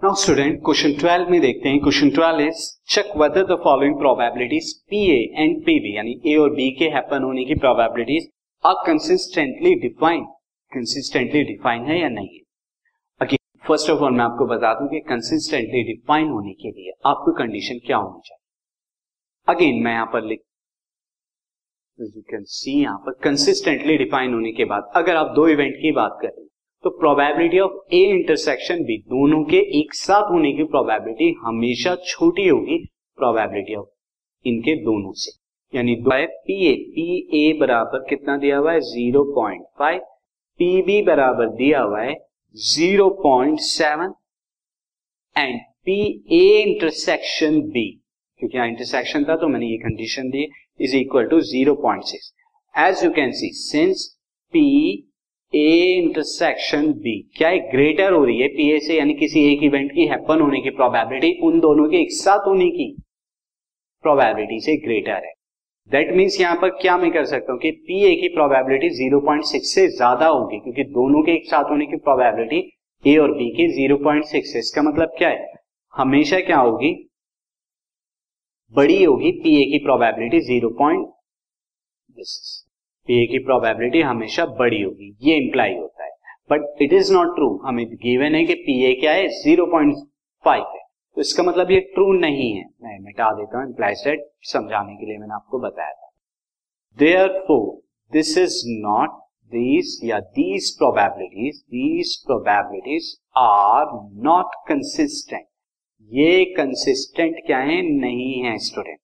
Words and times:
Now 0.00 0.14
student 0.14 0.54
question 0.64 0.92
12 1.00 1.30
में 1.30 1.40
देखते 1.40 1.68
हैं. 1.68 1.78
Question 1.80 2.10
12 2.10 2.38
is 2.42 2.60
check 2.92 3.10
whether 3.16 3.42
the 3.46 3.56
following 3.64 3.96
probabilities 3.96 4.72
P 4.90 5.00
A 5.06 5.18
and 5.36 5.58
P 5.64 5.74
B 5.80 5.94
यानी 5.96 6.14
A 6.26 6.36
और 6.36 6.54
B 6.54 6.70
के 6.78 6.84
हैपन 6.94 7.22
होने 7.22 7.44
की 7.44 7.54
probabilities 7.56 8.28
are 8.64 8.74
consistently 8.86 9.74
defined 9.80 10.26
consistently 10.72 11.42
define 11.44 11.84
है 11.84 12.00
या 12.00 12.08
नहीं 12.08 12.28
है? 12.28 13.36
फ़र्स्ट 13.64 13.90
ऑफ़ 13.90 14.00
ऑल 14.00 14.12
मैं 14.12 14.24
आपको 14.24 14.46
बता 14.46 14.72
दूँ 14.74 14.88
कि 14.88 15.00
कंसिस्टेंटली 15.08 15.82
डिफाइन 15.92 16.28
होने 16.28 16.52
के 16.62 16.70
लिए 16.70 16.92
आपको 17.06 17.32
कंडीशन 17.38 17.86
क्या 17.86 17.96
होनी 17.96 18.20
चाहिए? 18.28 18.44
अगेन 19.48 19.82
मैं 19.84 19.92
यहाँ 19.92 20.06
पर 20.12 20.24
लिख 20.24 20.40
यू 21.98 22.22
कैन 22.30 22.44
सी 22.54 22.80
यहाँ 22.82 22.98
पर 22.98 23.18
कंसिस्टेंटली 23.24 23.96
डिफाइन 24.04 24.34
होने 24.34 24.52
के 24.52 24.64
बाद, 24.64 24.90
अगर 24.96 25.16
आप 25.16 25.34
दो 25.36 25.48
इवेंट 25.48 25.76
की 25.76 25.92
बात 25.92 26.18
करें 26.22 26.46
तो 26.84 26.90
probability 26.90 27.58
of 27.60 27.72
A 27.94 27.98
intersection 28.10 28.82
B 28.84 28.96
दोनों 29.08 29.42
के 29.44 29.56
एक 29.80 29.94
साथ 29.94 30.30
होने 30.32 30.52
की 30.52 30.64
प्रोबेबिलिटी 30.64 31.34
हमेशा 31.40 31.94
छोटी 32.06 32.46
होगी 32.48 32.78
प्रोबेबिलिटी 33.18 33.74
ऑफ़ 33.74 34.48
इनके 34.48 34.74
दोनों 34.84 35.12
से। 35.22 35.32
यानी 35.74 35.96
दो 35.96 36.14
है 36.14 36.26
पी 36.46 36.54
ए 36.66 36.72
पी 36.94 37.04
ए 37.40 37.52
बराबर 37.60 38.06
कितना 38.08 38.36
दिया 38.36 38.58
हुआ 38.58 38.72
है? 38.72 38.80
Zero 38.80 39.24
point 39.34 39.64
five 39.78 40.00
P 40.60 40.70
B 40.82 41.00
बराबर 41.02 41.48
दिया 41.56 41.80
हुआ 41.82 42.00
है 42.02 42.14
zero 42.56 43.08
point 43.22 43.58
seven 43.66 44.14
and 45.36 45.60
P 45.84 46.00
A 46.32 46.62
intersection 46.62 47.60
B 47.76 47.86
क्योंकि 48.40 48.56
यहाँ 48.58 48.68
इंटरसेक्शन 48.68 49.24
था 49.24 49.36
तो 49.36 49.48
मैंने 49.48 49.66
ये 49.66 49.76
condition 49.84 50.30
the 50.30 50.48
is 50.80 50.96
equal 50.96 51.28
to 51.28 51.40
zero 51.52 51.74
point 51.82 52.04
six 52.04 52.32
as 52.74 53.04
you 53.04 53.10
can 53.12 53.32
see 53.32 53.52
since 53.60 54.08
P 54.52 54.66
A 55.52 55.68
intersection 55.94 56.92
B 56.94 57.12
क्या 57.36 57.48
है 57.48 57.58
ग्रेटर 57.70 58.12
हो 58.12 58.24
रही 58.24 58.40
है? 58.40 58.48
पी 58.48 58.70
ए 58.72 58.78
से 58.80 58.96
यानी 58.98 59.14
किसी 59.14 59.40
एक 59.52 59.62
इवेंट 59.64 59.90
की 59.92 60.06
हैपन 60.06 60.40
होने 60.40 60.60
की 60.60 60.70
प्रोबेबिलिटी 60.70 61.32
उन 61.42 61.58
दोनों 61.60 61.88
के 61.90 62.00
एक 62.02 62.12
साथ 62.14 62.46
होने 62.46 62.68
की 62.70 62.86
प्रोबेबिलिटी 64.04 64.60
से 64.60 64.76
ग्रेटर 64.76 65.24
है। 65.26 65.32
दैट 65.90 66.12
मीन्स 66.16 66.40
यहाँ 66.40 66.56
पर 66.56 66.68
क्या 66.80 66.96
मैं 66.98 67.10
कर 67.12 67.24
सकता 67.24 67.52
हूँ 67.52 67.60
कि 67.60 67.70
पी 67.86 68.02
ए 68.04 68.14
की 68.16 68.28
प्रोबेबिलिटी 68.28 68.90
0.6 68.96 69.64
से 69.64 69.86
ज़्यादा 69.88 70.26
होगी, 70.26 70.58
क्योंकि 70.58 70.84
दोनों 70.84 71.22
के 71.22 71.32
एक 71.32 71.46
साथ 71.46 71.70
होने 71.70 71.86
की 71.86 71.96
प्रोबेबिलिटी 71.98 72.60
ए 73.04 73.16
और 73.16 73.32
बी 73.32 73.50
की 73.50 73.68
0.6 73.76 74.54
है। 74.54 74.58
इसका 74.58 74.82
मतलब 74.82 75.14
क्या 75.18 75.28
है? 75.28 75.52
हमेशा 75.94 76.40
क्या 76.40 76.58
होगी? 76.58 76.92
बड़ी 78.74 79.02
होगी 79.04 79.30
पी 79.42 79.60
ए 79.62 79.64
की 79.70 79.78
प्रोबेबिलिटी 79.84 80.40
ज़ीरो 80.40 80.68
पॉइंट 80.78 81.06
पी 83.08 83.26
की 83.26 83.38
प्रोबेबिलिटी 83.44 84.00
हमेशा 84.02 84.44
बड़ी 84.58 84.80
होगी, 84.82 85.16
ये 85.22 85.36
इंप्लाई 85.36 85.74
होता 85.74 86.04
है। 86.04 86.10
But 86.50 86.82
it 86.82 86.92
is 86.92 87.12
not 87.14 87.34
true 87.34 87.48
हमें 87.64 87.86
गिवन 87.86 88.34
है 88.34 88.44
कि 88.44 88.54
पी 88.56 88.82
ए 88.84 88.94
क्या 89.00 89.12
है? 89.12 89.26
ज़ीरो 89.28 89.66
पॉइंट 89.66 89.94
फाइव 90.44 90.64
है। 90.74 90.80
तो 91.16 91.20
इसका 91.20 91.42
मतलब 91.42 91.70
ये 91.70 91.80
ट्रू 91.94 92.12
नहीं 92.12 92.52
है। 92.52 92.64
मैं 92.82 92.98
मिटा 93.00 93.30
देता 93.34 93.58
हूँ 93.58 93.68
इंप्लाई 93.68 93.94
सेट 93.94 94.28
समझाने 94.52 94.94
के 94.96 95.06
लिए 95.06 95.18
मैंने 95.18 95.34
आपको 95.34 95.58
बताया 95.58 95.92
था। 95.92 96.10
Therefore 97.48 97.66
this 98.12 98.36
is 98.38 98.62
not 98.68 99.18
these 99.52 99.98
या 100.04 100.18
these 100.20 100.70
probabilities 100.78 101.60
these 101.70 102.16
probabilities 102.26 103.14
are 103.38 103.86
not 104.24 104.54
consistent 104.68 105.46
ये 106.10 106.44
कंसिस्टेंट 106.56 107.36
क्या 107.46 107.58
है? 107.58 107.82
नहीं 107.82 108.42
है 108.42 108.56
स्टूडेंट 108.58 108.98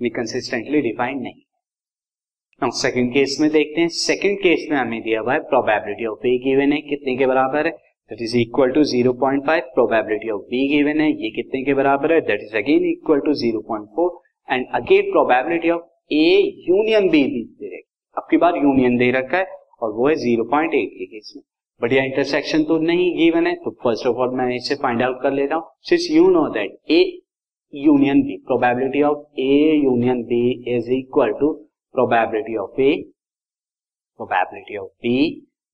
ये 0.00 0.08
कंसिस्टेंटली 0.10 0.80
डिफाइंड 0.82 1.22
नहीं। 1.22 1.40
नाउ 2.62 2.70
सेकंड 2.76 3.10
केस 3.12 3.36
में 3.40 3.48
देखते 3.50 3.80
हैं। 3.80 3.88
सेकंड 3.88 4.38
केस 4.38 4.66
में 4.70 4.76
हमें 4.78 5.00
दिया 5.02 5.20
हुआ 5.20 5.32
है 5.32 5.40
प्रोबेबिलिटी 5.42 6.06
ऑफ़ 6.06 6.26
ए 6.26 6.30
गिवन 6.38 6.72
है। 6.72 6.80
कितने 6.88 7.14
के 7.16 7.26
बराबर 7.26 7.66
है? 7.66 7.70
That 8.10 8.22
is 8.22 8.36
equal 8.38 8.70
to 8.70 8.82
0.5 8.84 9.70
probability 9.74 10.30
of 10.30 10.42
B 10.50 10.60
given 10.68 11.00
है। 11.00 11.06
ये 11.12 11.30
कितने 11.36 11.62
के 11.64 11.74
बराबर 11.74 12.12
है? 12.12 12.20
That 12.20 12.40
is 12.42 12.56
again 12.56 12.84
equal 12.90 13.20
to 13.20 13.34
0.4 13.42 14.10
and 14.48 14.66
again 14.74 15.10
probability 15.12 15.70
of 15.70 16.12
A 16.14 16.26
union 16.68 17.08
B 17.08 17.22
दे 17.22 17.68
रखी 17.68 17.88
अब 18.16 18.26
की 18.30 18.36
बार 18.36 18.56
यूनियन 18.56 18.96
दे 18.96 19.10
रखा 19.10 19.38
है 19.38 19.46
और 19.80 19.92
वो 19.92 20.08
है 20.08 20.14
0.8 20.16 20.84
के 20.90 21.06
केस 21.06 21.32
में। 21.36 21.42
बट 21.80 21.92
यह 21.92 22.04
इंटरसेक्शन 22.04 22.64
तो 22.64 22.78
नहीं 22.82 23.10
गिवन 23.16 23.46
है 23.46 23.54
तो 23.64 23.70
फ़र्स्ट 23.84 24.06
ऑफ़ 24.06 24.16
ऑल 24.16 24.36
मैं 24.38 24.50
इसे 24.56 24.74
फाइंड 24.82 25.02
आउट 25.02 25.22
कर 25.22 25.32
लेता 25.32 25.54
हूँ। 25.54 25.64
Since 25.90 26.08
you 26.10 26.28
know 26.30 26.46
that 26.54 26.76
A 26.90 27.00
union 27.72 28.22
B 28.22 28.36
probability 28.46 29.02
of 29.12 29.40
A 29.40 29.80
union 29.84 30.22
B 30.26 30.44
is 30.76 30.92
equal 30.92 31.32
to 31.40 31.52
probability 31.94 32.56
of 32.56 32.78
A, 32.78 32.90
probability 34.20 34.76
of 34.82 34.90
B 35.04 35.14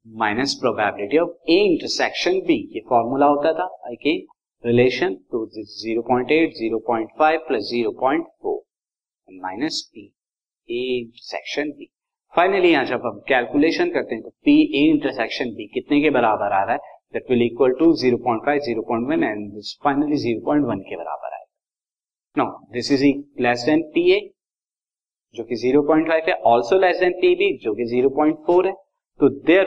minus 0.07 0.53
probability 0.61 1.19
of 1.19 1.51
A 1.51 1.55
intersection 1.61 2.39
B 2.47 2.57
ये 2.75 2.81
formula 2.89 3.27
होता 3.27 3.53
था 3.53 3.67
के 4.03 4.13
relation 4.65 5.15
तो 5.33 5.39
0.8 5.47 6.53
0.5 6.59 7.39
plus 7.49 7.71
0.4 7.75 8.53
minus 9.43 9.81
P 9.95 10.05
A 10.69 10.83
intersection 10.99 11.71
B 11.79 11.91
finally 12.35 12.71
यहाँ 12.71 12.85
जब 12.85 13.07
हम 13.07 13.19
calculation 13.29 13.91
करते 13.91 14.15
हैं 14.15 14.23
तो 14.23 14.31
पी 14.45 14.55
ए 14.79 14.87
इंटरसेक्शन 14.91 15.51
बी 15.55 15.67
कितने 15.75 16.01
के 16.03 16.11
बराबर 16.11 16.53
आ 16.53 16.63
रहा 16.65 16.73
है? 16.73 16.79
That 17.13 17.31
will 17.31 17.43
equal 17.43 17.73
to 17.79 17.93
0.5 18.05 18.63
0.1 18.69 19.23
and 19.25 19.61
finally 19.85 20.23
0.1 20.25 20.89
के 20.89 20.97
बराबर 20.97 21.35
आएगा। 21.35 22.43
Now 22.43 22.73
this 22.73 22.93
is 22.93 23.05
less 23.43 23.65
than 23.67 23.83
P 23.95 24.11
A 24.13 24.21
जो 25.37 25.45
कि 25.45 25.57
0.5 25.63 26.29
है 26.29 26.35
also 26.51 26.79
less 26.79 26.97
than 27.01 27.13
P 27.21 27.31
B 27.35 27.49
जो 27.59 27.73
कि 27.75 27.85
0.4 27.93 28.67
है। 28.67 28.73
तो 29.21 29.29
देयर 29.47 29.65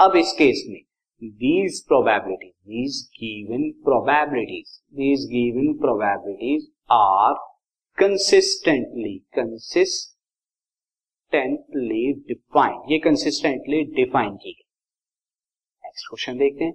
अब 0.00 0.16
इस 0.16 0.32
केस 0.32 0.58
में 0.68 0.80
these 1.22 1.80
probability 1.86 2.48
these 2.68 2.94
given 3.14 3.62
probabilities 3.84 4.70
these 4.94 5.20
given 5.30 5.68
probabilities 5.78 6.62
are 6.92 7.34
consistently 7.98 9.14
consistently 9.34 10.12
defined 12.28 12.92
ये 12.92 12.98
कंसिस्टेंटली 12.98 13.82
डिफाइन 13.94 14.30
की 14.34 14.52
गई। 14.52 14.64
नेक्स्ट 15.84 16.08
क्वेश्चन 16.08 16.38
देखते 16.38 16.64
हैं। 16.64 16.74